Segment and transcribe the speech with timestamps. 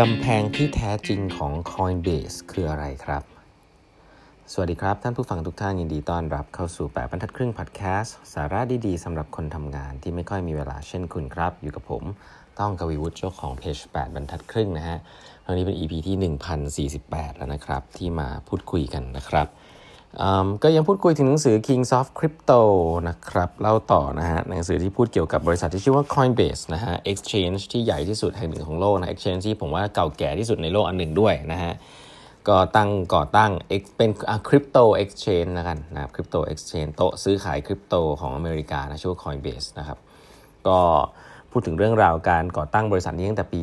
[0.00, 3.22] กำแพงที่แท้จริงของ Coinbase คืออะไรครับ
[4.52, 12.02] สวัสดีครับ ท่านผู้ฟังทุกท่านยินดีต้อนรับเข้าสู่ 8บรรทัดครึ่งพอดแคสต์สาระดีๆสำหรับคนทำงานที่ไม่ค่อยมีเวลาเช่นคุณครับ อยู่กับผม
[12.58, 14.98] ต้องกวีวุฒิเจ้าของเพจ8บรรทัดครึ่งนะฮะ
[15.44, 19.46] ครั้งนี้เป็น EP ที่ 1048 แล้วนะครับ ที่มาพูดคุยกันนะครับ
[20.62, 22.60] ก็ยังพูดคุยถึงหนังสือ Kings of Crypto
[23.08, 31.72] นะครับ เล่าต่อนะฮะ หนังสือที่พูดเกี่ยวกับบริษัทที่ชื่อว่า Coinbase นะฮะ exchange ที่ใหญ่ที่สุดแห่งหนึ่งของโลกนะ exchange ที่ผมว่าเก่าแก่ที่สุดในโลกอันหนึ่งด้วยนะฮะ
[32.48, 33.50] ก็ตั้งก่อตั้ง
[33.96, 34.10] เป็น
[34.48, 39.98] คริปโต exchange นะกันนะคริปโต exchange โต๊ะซื้อขายคริปโตของอเมริกานะชื่อว่า Coinbase นะครับ
[40.68, 40.78] ก็
[41.50, 43.60] พูดถึงเรื่องราวการก่อตั้งบริษัทนี้ตั้งแต่ปี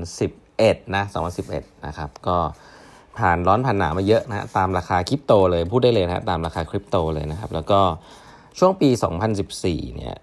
[0.00, 1.04] 2011 นะ
[1.44, 2.38] 2011 นะครับ ก็
[3.18, 7.80] ผ่านร้อนผ่านหนาวมาเยอะนะตามราคาคริปโตเลยพูดได้เลยนะตามราคาคริปโตเลยนะครับแล้วก็
[8.58, 8.88] ช่วงปี
[9.42, 10.14] 2014 เนี่ย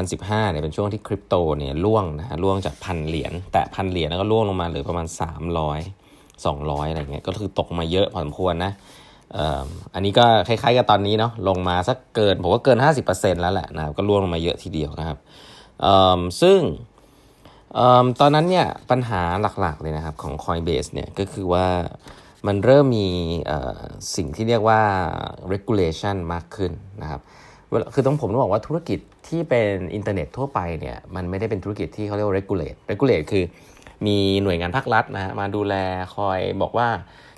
[0.00, 5.06] 2015 เนี่ยเป็นช่วงที่คริปโตเนี่ยล่วงนะฮะล่วงจากพันเหรียญแต่พันเหรียญแล้วก็ล่วงลงมาเหลือประมาณ
[5.74, 8.72] 300 200 อะไรเงี้ยก็คือตกมาเยอะพอสมควรนะ
[9.94, 12.78] อันนี้ก็คล้ายๆกับตอนนี้เนาะลงมาสักเกินผมว่าเกิน
[13.10, 15.18] 50%แล้วแหละนะครับก็ล่วงลงมาเยอะทีเดียวนะครับ
[16.42, 16.60] ซึ่ง
[18.20, 19.22] ตอนนั้นเนี่ยปัญหา
[19.60, 21.66] หลักๆเลยนะครับของ Coinbase เนี่ยก็คือว่า
[22.46, 23.08] มันเริ่มมี
[24.16, 24.80] สิ่งที่เรียกว่า
[25.52, 27.20] regulation มากขึ้นนะครับ
[27.94, 33.44] คือต้องผมต้องบอกว่าธุรกิจที่เป็นอินเทอร์เน็ตทั่วไปเนี่ยมันไม่ได้เป็นธุรกิจที่เขาเรียกว่า regulate regulate คือ
[34.06, 35.74] มีหน่วยงานภาครัฐนะมาดูแล
[36.16, 36.88] คอยบอกว่า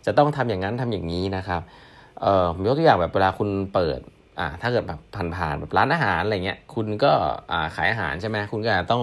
[0.06, 1.62] จะต้องทำอย่างนั้นทำอย่างนี้นะครับ
[2.22, 4.00] เอ่อมีตัวอย่างแบบเวลาคุณเปิด
[4.38, 5.00] อ่าถ้าเกิดแบบ
[5.36, 7.12] ผ่านๆแบบร้านอาหารอะไรเงี้ยคุณก็
[7.52, 9.02] อ่าขายอาหารใช่ไหมคุณก็ต้อง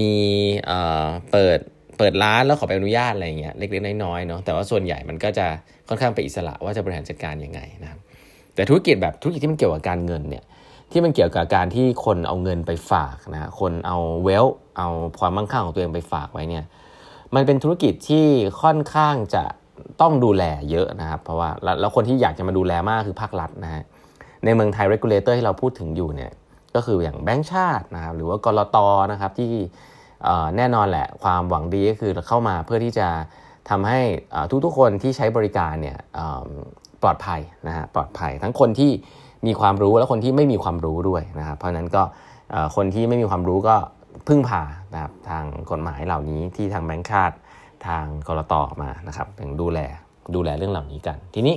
[0.00, 0.12] มี
[0.66, 1.58] เอ่อเปิด
[1.98, 5.46] เปิดร้านแล้วขอใบอนุญาตอะไรเงี้ยเล็กๆน้อยๆเนาะแต่ว่าส่วนใหญ่มันก็จะ
[5.88, 8.00] ค่อนข้างเป็นอิสระว่าจะบริหารจัดการยังไงนะครับ
[8.54, 10.44] แต่ธุรกิจแบบธุรกิจที่มันเกี่ยวกับการเงินเนี่ย
[10.92, 14.46] ที่มันเกี่ยวกับการที่คนเอาเงินไปฝากนะคนเอาเวล
[14.78, 14.88] เอา
[15.20, 16.64] ความมั่งคั่งของตัวเองไปฝากไว้เนี่ย
[17.34, 18.26] มันเป็นธุรกิจที่
[18.62, 19.44] ค่อนข้างจะ
[20.00, 21.50] ต้องดูแลเยอะนะครับ เพราะว่า
[21.80, 23.82] แล้วคนที่อยากจะมาดูแลมากคือภาครัฐนะฮะ
[24.44, 26.32] ในเมืองไทย regulator ที่เราพูดถึงอยู่เนี่ย
[26.74, 28.76] ก็คืออย่างแบงก์ชาตินะครับหรือว่ากรต
[29.12, 29.52] นะครับที่
[30.56, 33.08] แน่นอนแหละความหวังดีก็คือเข้ามาเพื่อที่จะ
[33.70, 34.00] ทำให้
[34.64, 35.98] ทุกๆคนที่ใช้บริการเนี่ย
[37.02, 38.90] ปลอดภัยนะฮะปลอดภัยทั้งคนที่
[39.46, 42.02] มีความรู้และคนที่ไม่มีความรู้ด้วยนะครับเพราะนั้นก็
[42.76, 43.76] คนที่ไม่มีความรู้ก็
[44.28, 44.62] พึ่งพา
[44.94, 47.36] นะครับทางกฎหมายเหล่านี้ที่ทางแบงค์ชาติ
[47.86, 49.78] ทางกรตมานะครับถึงดูแล
[50.34, 51.54] ดูแลเรื่องเหล่านี้กัน ทีนี้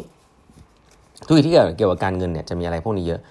[1.28, 3.22] ธุรกิจที่เกี่ยวกับการเงินเนี่ยจะมีอะไรพวกนี้เยอะ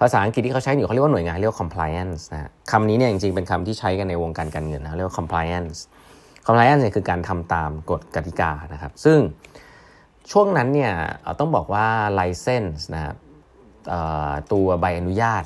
[0.00, 5.78] ภาษาอังกฤษที่เขาใช้อยู่เขาเรียกว่าหน่วยงานเรียกว่า compliance นะคำนี้เนี่ยจริงๆเป็นคำที่ใช้กันในวงการการเงินนะเรียกว่า compliance
[6.46, 9.18] compliance เนี่ยคือการทำตามกฎกติกานะครับ ซึ่ง
[10.30, 10.92] ช่วงนั้นเนี่ย
[11.38, 11.86] ต้องบอกว่า
[12.20, 13.16] license นะครับ
[14.52, 15.44] ตัวใบอนุญาต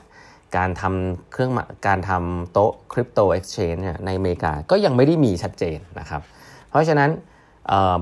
[0.56, 1.52] การทำเครื่อง
[1.86, 6.22] การทำโต๊ะคริปโตเอ็กชแนนเนี่ยในอเมริกาก็ยังไม่ได้มีชัดเจนนะครับ
[6.70, 7.10] เพราะฉะนั้น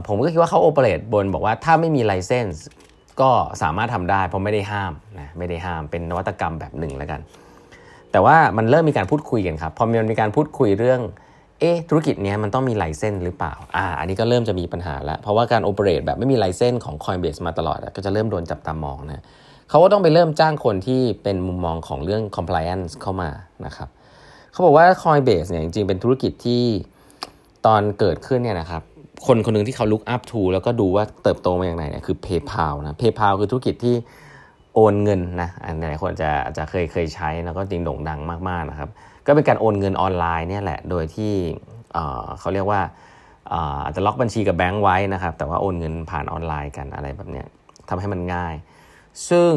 [0.07, 2.65] ผมก็คิดว่าเขาโอเปเรตบนบอกว่าถ้าไม่มีไลเซนส์
[3.21, 3.31] ก็
[3.63, 7.21] สามารถทำได้เพราะไม่ได้ห้ามนะไม่ได้ห้ามเป็นนวัตกรรมแบบหนึ่งแล้วกัน
[8.13, 11.01] แต่ว่ามันเริ่มมีการพูดคุยกันครับพอมันมีการพูดคุยเรื่อง
[11.61, 19.25] เอ๊ธุรกิจนี้มันต้องมีไลเซนส์หรือเปล่าอ่าอันนี้ก็เริ่มจะมีปัญหาแล้ว เพราะว่าการโอเปเรตแบบไม่มีไลเซนส์ของ Coinbase มาตลอดก็จะเริ่มโดนจับตามองนะ
[19.71, 23.31] เขาก็ต้องไปเริ่มจ้างคนที่เป็นมุมมองของเรื่อง compliance เข้ามา
[23.67, 23.89] นะครับ
[24.53, 26.63] เขาบอกว่า Coinbase เนี่ยจริงๆเป็นธุรกิจที่
[27.67, 28.83] ตอนเกิดขึ้นเนี่ยนะครับ
[29.27, 33.95] คนคนหนึ่งที่เขาลุกอัพทูแล้วก็ดูว่าเติบโตมาอย่างไรเนี่ยคือ PayPal นะ PayPal คือธุรกิจที่
[34.75, 38.89] โอนเงินนะอันไหนคนจะจะเคยเคยใช้แล้วก็จริงโด่งดังมากๆนะครับ
[39.27, 41.33] ก็เป็นการโอนเงินออนไลน์เนี่ยแหละโดยที่
[42.41, 42.81] เขาเรียกว่า
[43.85, 47.47] อาจจะล็อกบัญชีกับแบงก์ไว้นะครับ แต่ว่าโอนเงินผ่านออนไลน์กันอะไรแบบเนี้ย
[47.89, 48.55] ทำให้มันง่าย
[49.31, 49.53] ซึ่ง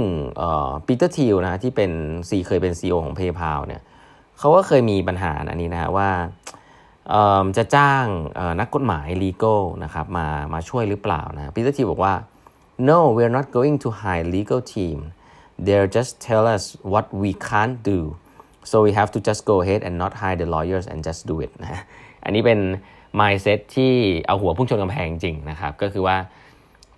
[0.85, 1.91] Peter Thiel นะที่เป็น
[2.29, 3.81] ซีเคยเป็น CEO ของ PayPal เนี่ย
[4.39, 6.09] เขาก็เคยมีปัญหาอันนี้นะว่า
[7.57, 8.05] จะจ้าง
[8.59, 12.13] นักกฎหมาย legal นะครับมามาช่วยหรือเปล่านะ Peter Thiel บอกว่า
[12.89, 14.97] no we're not going to hire legal team
[15.65, 16.63] they'll just tell us
[16.93, 17.99] what we can't do
[18.69, 21.35] so we have to just go ahead and not hire the lawyers and just do
[21.45, 21.83] it นะ
[22.23, 22.59] อันนี้เป็น
[23.19, 23.93] mindset ที่
[24.27, 26.17] เอาหัวพุ่งชนกำแพงจริงนะครับ ก็คือว่า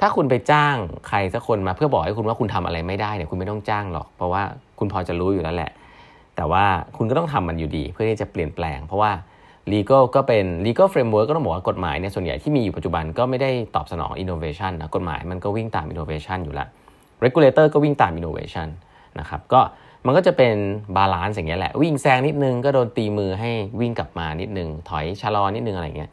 [0.01, 0.75] ถ้าคุณไปจ้าง
[1.07, 4.43] ใครสักคนมาเพื่อบอกให้คุณว่าคุณทำอะไรไม่ได้เนี่ยคุณไม่ต้องจ้างหรอก เพราะว่า
[4.79, 5.71] คุณพอจะรู้อยู่แล้วแหละ
[6.35, 6.65] แต่ว่า
[6.97, 9.11] คุณก็ต้องทำมันอยู่ดีเพื่อที่จะเปลี่ยนแปลง เพราะว่า
[9.71, 16.67] legal ก็เป็น legal framework ก็ต้องบอกว่ากฎหมายเนี่ยส่วนใหญ่ที่มีอยู่ปัจจุบันก็ไม่ได้ตอบสนอง innovation นะกฎหมายมันก็วิ่งตาม innovation อยู่แล้ว
[17.25, 18.67] regulator ก็วิ่งตาม innovation
[19.19, 19.61] นะครับก็
[20.05, 20.55] มันก็จะเป็น
[20.95, 23.49] balance อย่างเงี้ยแหละ วิ่งแซงนิดนึงก็โดนตีมือให้
[23.81, 26.09] วิ่งกลับมานิดนึง ถอยชะลอนิดนึงอะไรเงี้ย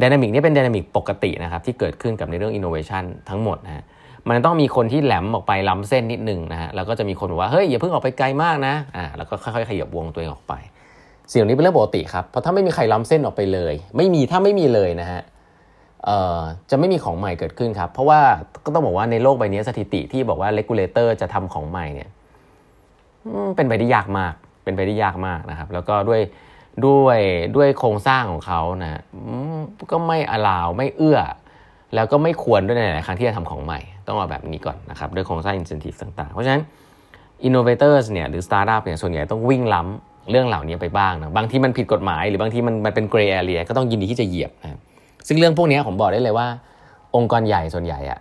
[0.00, 3.84] dynamic นี่เป็น dynamic ปกตินะครับที่เกิดขึ้นกับในเรื่อง innovation ทั้งหมดนะฮะ
[4.28, 10.54] มันต้องมีคนที่แหลมออกไปล้ำเส้นนิดนึงนะฮะแล้วก็จะมีคนบอกว่าเฮ้ยอย่าเพิ่งออกไปไกลมากนะอ่าแล้วก็ค่อยๆขยับวงตัวเองออกไป
[11.31, 15.21] สิ่งนี้เป็นเรื่องปกติครับ เพราะถ้าไม่มีใครล้ำเส้นออกไปเลย ไม่มีถ้าไม่มีเลยนะฮะ
[16.05, 16.39] เอ่อ
[16.69, 18.19] จะไม่มีของใหม่เกิดขึ้นครับ เพราะว่า
[18.65, 22.09] ก็ต้องบอกว่าในโลกใบนี้สถิติที่บอกว่าเลกูลเลเตอร์จะทำของใหม่เนี่ย
[23.55, 24.33] เป็นไปได้ยากมาก
[24.63, 26.21] เป็นไปได้ยากมากนะครับ แล้วก็ด้วย
[26.85, 27.19] ด้วย
[27.55, 29.01] ด้วยโครงสร้างของเขานะ
[29.91, 31.19] ก็ไม่อลาวไม่เอื้อ
[31.95, 36.61] แล้วก็ไม่ควรด้วยในหลายครั้งที่จะทำของใหม่ ต้องเอาแบบนี้ก่อนนะครับด้วยโครงสร้างอินเซนティブต่างๆ เพราะฉะนั้น
[37.47, 44.80] innovators เนี่ยหรือ startup เนี่ยส่วนใหญ่ต้องวิ่งล้ำ เรื่องเหล่านี้ไปบ้างนะบางที่มันผิดกฎหมายหรือบางที่มันมันเป็น gray area ก็ต้องยินดีที่จะเหยียบนะครับ
[45.26, 46.46] ซึ่งเรื่องพวกนี้ผมบอกได้เลยว่า
[47.16, 48.18] องค์กรใหญ่ส่วนใหญ่อะ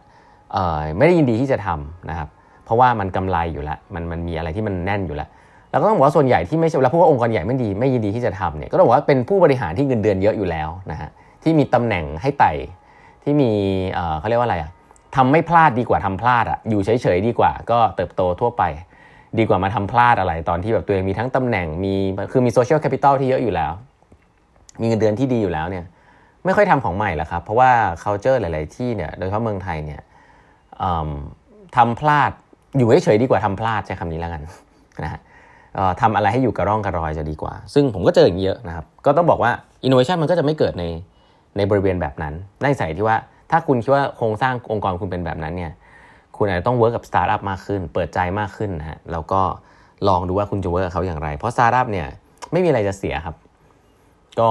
[0.97, 2.27] ไม่ได้ยินดีที่จะทำนะครับ
[2.65, 5.29] เพราะว่ามันกำไรอยู่แล้วมันมันมีอะไรที่มันแน่นอยู่แล้ว
[5.71, 11.09] แล้วก็ต้องบอกว่าส่วนใหญ่ที่ไม่ใช่แล้วพูดว่าองค์กรใหญ่ไม่ดีไม่ยินดีที่จะทำเนี่ยก็ต้องบอกว่าเป็นผู้บริหารที่เงินเดือนเยอะอยู่แล้วนะฮะ
[11.44, 12.51] ที่มีตำแหน่งให้ไต่
[13.23, 13.49] ที่มี
[14.19, 14.71] เขาเรียกว่าอะไรอะ
[15.15, 18.63] ทำไม่พลาดดีกว่าทำพลาดอะอยู่เฉยๆดีกว่า ก็เติบโตทั่วไป
[19.39, 21.95] ดีกว่ามาทำพลาดอะไรตอนที่แบบตัวเองมีทั้งตำแหน่งมี
[22.31, 23.71] คือมี social capital ที่เยอะอยู่แล้ว
[24.81, 25.85] มีเงินเดือนที่ดีอยู่แล้วเนี่ย
[26.45, 27.71] ไม่ค่อยทำของใหม่แล้วครับ เพราะว่า
[28.03, 30.01] culture หลาย ๆ ที่เนี่ยโดยเฉพาะเมืองไทยเนี่ย
[31.77, 32.31] ทำพลาด
[32.77, 34.41] อยู่เฉยๆดีกว่าทำพลาดใช้คำนี้แล้วกัน
[35.03, 35.19] นะฮะ
[36.01, 39.51] ทำอะไรให้อยู่กับร่องกับรอยจะดีกว่า ซึ่งผมก็เจออย่างเยอะนะครับ ก็ต้องบอกว่า
[39.85, 40.83] innovation มันก็จะไม่เกิดใน
[41.57, 43.18] ในบริเวณแบบนั้นในใส่ที่ว่า
[43.51, 45.71] ถ้าคุณคิดว่าโครงสร้างองค์กรคุณเป็นแบบนั้นเนี่ย
[46.44, 49.42] คุณอาจจะต้อง work กับสตาร์ทอัพมากขึ้น เปิดใจมากขึ้นนะฮะแล้วก็
[50.07, 52.07] ลองดูว่าคุณจะ work กับเขาอย่างไร เพราะสตาร์ทอัพเนี่ย
[52.51, 53.36] ไม่มีอะไรจะเสียครับ
[54.40, 54.50] ก็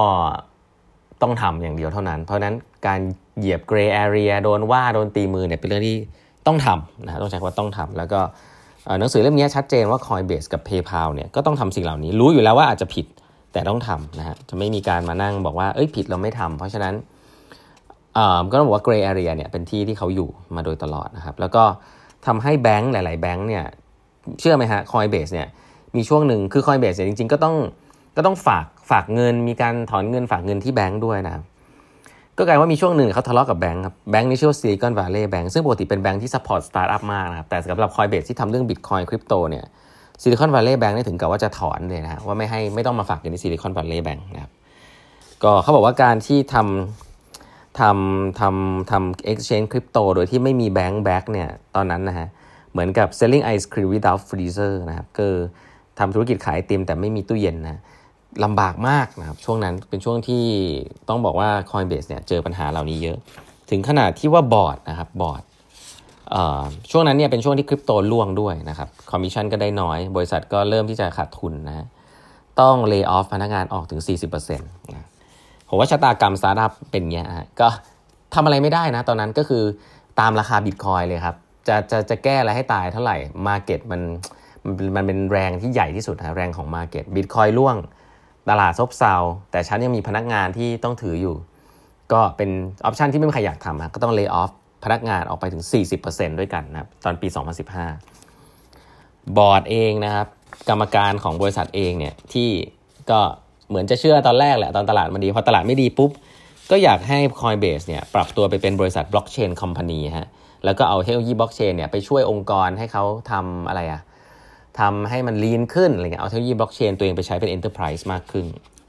[1.22, 2.54] ต้องทำอย่างเดียวเท่านั้น เพราะนั้น
[2.86, 3.00] การ
[3.38, 5.96] เหยียบ grey area โดนว่าโดนตีมือเนี่ยเป็นเรื่องที่
[6.46, 8.20] ต้องทำนะต้องใช้คำว่าต้องทำแล้วก็
[8.98, 13.06] หนังสือเล่มนี้ชัดเจนว่า Coinbase กับ PayPal เนี่ยก็ต้องทำสิ่งเหล่านี้ รู้อยู่แล้วว่าอาจจะผิด
[13.52, 16.94] แต่ต้องทำนะฮะจะไม่มีการมานั่งบอกว่าเอ้ยผิดเราไม่ทำเพราะฉะนั้น
[18.50, 21.64] ก็ต้องบอกว่า grey area เนี่ยเป็นที่ที่เขาอยู่มาโดยตลอดนะครับ แล้วก็
[22.26, 23.64] ทำให้แบงค์หลาย ๆ แบงค์เนี่ย
[24.40, 25.48] เชื่อไหมฮะ Coinbase เนี่ย
[25.96, 27.56] มีช่วงหนึ่งคือ Coinbase เนี่ยจริง ๆ ก็ต้อง
[28.16, 31.34] ก็ต้องฝากฝากเงินมีการถอนเงินฝากเงินที่แบงค์ด้วยนะ
[32.38, 39.64] ก็กลายว่ามีช่วงหนึ่งเขาทะเลาะกับแบงค์ครับแบงค์นี่ชื่อว่า Silicon Valley Bank ซึ่งปกติเป็นแบงค์ที่ support สตาร์ทอัพมากนะครับแต่สำหรับ Coinbase ที่ทำเรื่องบิตคอยน์คริปโตเนี่ย
[40.22, 44.52] Silicon Valley Bank นี่ถึงกับว่าจะถอนเลยนะว่าไม่ให้ไม่ต้องมาฝากเงินที่ Silicon Valley Bank นะครับ
[45.42, 47.11] ก็เขาบอกว่าการที่ทำ
[47.80, 52.28] ทำทำทำ exchange คริปโตโดยที่ไม่มีแบงค์ back เนี่ยตอนนั้นนะฮะ
[52.72, 55.34] เหมือนกับ selling ice cream without freezer นะครับคือ
[55.98, 57.80] ทำธุรกิจขายไอติมแต่ไม่มีตู้เย็นนะ
[58.44, 60.44] ลำบากมากนะครับช่วงนั้นเป็นช่วงที่
[61.08, 63.18] ต้องบอกว่า Coinbase เนี่ยเจอปัญหาเหล่านี้เยอะ
[63.70, 65.42] ถึงขนาดที่ว่าบอร์ดนะครับบอร์ด
[66.90, 71.86] ช่วงนั้นเนี่ยเป็นช่วงที่คริปโตร่วงด้วยนะครับคอมมิชชั่นก็ได้น้อย บริษัทก็เริ่มที่จะขาดทุนนะ
[72.60, 75.06] ต้อง lay off พนักงานออกถึง 40%นะ
[75.74, 77.26] ผมว่าชะตากรรมสตาร์ทอัพเป็นเงี้ย
[77.60, 77.68] ก็
[78.34, 79.64] ทำอะไรไม่ได้นะ ตอนนั้นก็คือ
[80.20, 81.36] ตามราคาบิตคอยน์เลยครับ
[81.68, 83.16] จะจะจะแก้อะไรให้ตายเท่าไหร่
[83.46, 84.00] market มัน
[84.96, 87.76] มันเป็นแรงที่ใหญ่ที่สุดนะแรงของ market บิตคอยน์ร่วง
[88.48, 89.14] ตลาดซบเซา
[89.50, 91.36] แต่ฉันยังมีพนักงานที่ต้องถืออยู่
[92.12, 92.50] ก็เป็น
[92.84, 94.50] option ที่ไม่มีใครอยากทำก็ต้อง lay off
[94.84, 95.62] พนักงานออกไปถึง
[96.00, 97.28] 40%ด้วยกันนะครับตอนปี
[98.12, 100.26] 2015 บอร์ดเองนะครับ
[100.68, 102.50] กรรมการของบริษัทเองเนี่ยที่
[103.10, 103.20] ก็
[103.72, 106.10] เหมือนจะเชื่อตอนแรกแหละตอนตลาดมันดีพอตลาดไม่ดีปุ๊บ
[106.70, 110.28] ก็อยากให้ Coinbase เนี่ยปรับตัวไปเป็นบริษัท blockchain company ฮะ
[110.64, 114.00] แล้วก็เอาเทคโนโลยีบล็อกเชนเนี่ยไปช่วยองค์กรให้เขาทำอะไรอะ
[114.80, 118.46] ทำให้มัน lean ขึ้นอะไรเงี้ยเอาเทคโนโลยีบล็อกเชนตัวเองไปใช้เป็น Enterprise มากขึ้น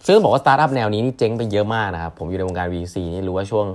[0.08, 3.66] ซึ่งบอกว่าสตาร์ทอัพแนวนี้นี่เจ๊งไปเยอะมากนะครับ ผมอยู่ในวงการ VC นี่รู้ว่าช่วง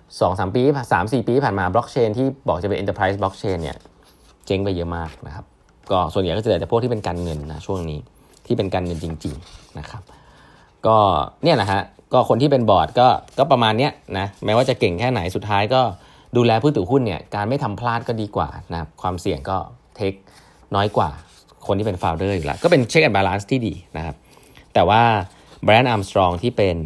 [0.00, 0.62] 2-3 ปี
[0.94, 3.76] 3-4 ปีผ่านมาบล็อกเชนที่บอกจะเป็น Enterprise บล็อกเชนเนี่ย
[4.46, 5.44] เจ๊งไปเยอะมากนะครับ
[5.90, 8.00] ก็ส่วนใหญ่ก็จะเหลือแต่พวกที่เป็นการเงินนะช่วงนี้
[8.46, 10.02] ที่เป็นการเงินจริง ๆ นะครับ
[10.86, 10.96] ก็
[11.44, 13.08] เนี่ยนะฮะก็คนที่เป็นบอร์ดก็
[13.38, 15.80] ก็ประมาณเนี้ยนะแม้ว่าจะเก่งแค่ไหนสุดท้ายก็
[16.36, 19.56] ดูแลผู้ถือหุ้นเนี่ยการไม่ทำพลาดก็ดีกว่านะครับความเสี่ยงก็
[19.96, 20.12] take
[20.74, 21.10] น้อยกว่า
[21.66, 24.16] คนที่เป็น founder อยู่แล้ว ก็เป็น check and balance ที่ดีนะครับ
[24.74, 25.02] แต่ว่า
[25.64, 26.76] Brian Armstrong ที่เป็น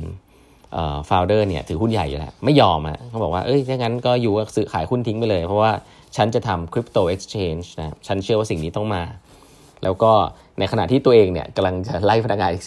[0.73, 5.73] founder เนี่ยถือหุ้นใหญ่อยู่แล้ว ไม่ยอมอะเขาบอกว่า เอ้ยถ้างั้นก็ you ซื้อขายหุ้นทิ้งไปเลย เพราะว่า
[6.17, 9.03] ฉันจะทำ crypto exchange นะฉันเชื่อว่าสิ่งนี้ต้องมา
[9.83, 10.13] แล้วก็
[10.59, 12.65] ในขณะที่ตัวเองเนี่ยกำลังจะไล่พนักงานอีก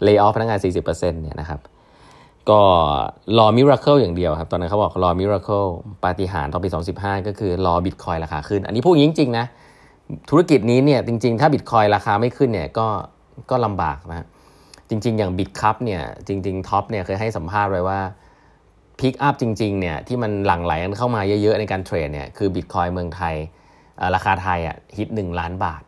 [0.00, 1.60] 40 lay off พนักงาน 40%เนี่ยนะครับ
[2.50, 2.60] ก็
[3.38, 5.64] รอ miracle อย่างเดียวครับ ตอนนั้นเขาบอกรอ miracle
[6.04, 9.46] ปาฏิหาริย์ตอนปี 2015 ก็คือรอบิตคอยน์ราคาขึ้น อันนี้พูดจริงๆนะ
[10.30, 12.86] ธุรกิจนี้เนี่ยจริงๆ ถ้าบิตคอยน์ราคาไม่ขึ้นเนี่ยก็
[13.50, 14.26] ก็ลำบากนะ
[14.88, 18.00] จริง ๆ อย่าง Bitkub เนี่ยจริงๆท็อปเนี่ยเคยให้สัมภาษณ์ไว้ว่า
[19.00, 23.34] pick up จริงๆเนี่ยที่มันหลั่งไหลกันเข้ามาเยอะๆ ในการเทรดเนี่ยคือบิตคอยน์เมืองไทย
[24.14, 25.82] ราคาไทยอะฮิตหนึ่งล้านบาท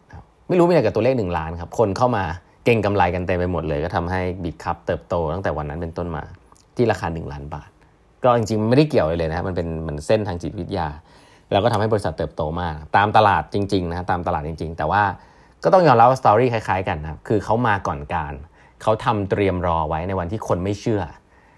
[0.48, 2.24] ไม่รู้มีอะไรกับตัวเลข 1 ล้านครับคนเข้ามา
[2.64, 6.22] เก็งกำไรกันเต็มไปหมดเลย ก็ทำให้ Bitkub เติบโตตั้งแต่วันนั้นเป็นต้นมา
[6.76, 7.68] ที่ราคา 1 ล้านบาท
[8.24, 10.88] ก็จริงๆไม่ได้เกี่ยวเลยนะครับมันเป็นเหมือนเส้นทางจิตวิทยา
[11.52, 15.02] แล้วก็ทำให้บริษัทเติบโตมาก ตามตลาดจริงๆนะตามตลาดจริง ๆ แต่ว่า
[15.64, 18.32] ก็ต้องยอมรับว่า story คล้ายๆกันนะครับคือเขามาก่อนการ
[18.82, 21.02] เขาทำเตรียมรอไว้ในวันที่คนไม่เชื่อ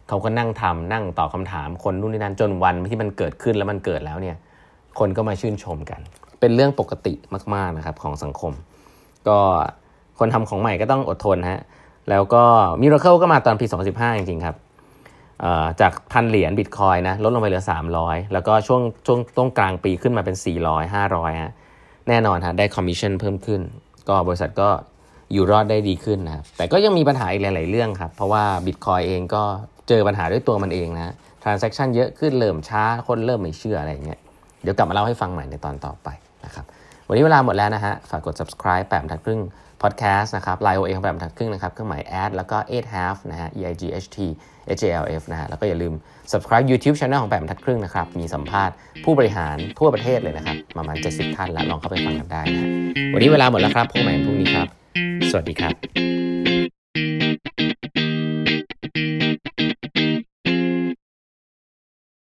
[0.08, 4.36] เขาก็นั่งทำนั่งตอบคำถามคนนู่นนี่นั่นจนวันที่มันเกิดขึ้นแล้วมันเกิดแล้วเนี่ย
[4.98, 6.00] คนก็มาชื่นชมกัน
[6.40, 7.14] เป็นเรื่องปกติ
[7.54, 8.52] มากๆนะครับของสังคม
[9.28, 9.38] ก็
[10.18, 11.60] คนทำของใหม่ก็ต้องอดทนฮะ
[12.10, 12.42] แล้วก็
[12.80, 14.56] miracle ก็มาตอนปี 2015 จริงๆครับ
[15.80, 17.64] จากพันเหรียญบิตคอยน์นะลดลงไปเหลือ
[17.98, 21.52] 300 แล้วก็ช่วงช่วงต้นกลางปีขึ้นมาเป็น 400 500ฮะ
[22.08, 23.60] แน่นอนฮะได้คอมมิชชั่นเพิ่มขึ้น
[24.08, 24.68] ก็บริษัทก็
[25.32, 29.42] อยู่รอดได้ดีขึ้นนะครับแต่ก็ยังมีปัญหาอีกหลาย ๆ เรื่องครับ เพราะว่าบิตคอยน์เองก็
[29.88, 34.20] เจอปัญหาด้วยตัวมันเองนะ transaction เยอะขึ้นเริ่มช้า คนเริ่มไม่เชื่ออะไรเงี้ย
[34.62, 36.08] เดี๋ยวกลับมาเล่าให้ฟังใหม่ในตอนต่อไป
[36.44, 36.64] นะครับ
[37.08, 39.40] วันนี้เวลาหมดแล้วนะฮะฝากกด subscribe แปดบรรทัดครึ่ง
[39.84, 44.06] podcast นะครับ Line OA ของแปดบรรทัดครึ่งนะครับ เครื่องหมาย add แล้วก็ eight half นะฮะ e i g h
[44.16, 44.18] t
[44.80, 45.94] h a l f นะฮะ แล้วก็อย่าลืม
[46.32, 48.74] subscribe YouTube channel ของแปดบรรทัดครึ่งนะครับ มีสัมภาษณ์
[49.04, 52.68] ผู้บริหารทั่วประเทศเลยนะครับ ประมาณ 70 ท่านแล้วลองเข้าไปฟังกันได้นะ
[53.14, 54.68] วันนี้เวลาหมดแล้วครับพบกันใหม่พรุ่งนี้ครับ
[55.30, 56.33] สวัสดีครับ